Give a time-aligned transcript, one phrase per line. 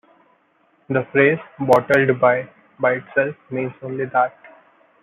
[0.89, 4.35] The phrase "bottled by", by itself, means only that.